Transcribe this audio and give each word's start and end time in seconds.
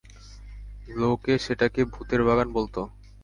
লোকে 0.93 1.33
সেটাকে 1.37 1.81
ভূতের 1.93 2.21
বাগান 2.27 2.47
বলত। 2.53 2.75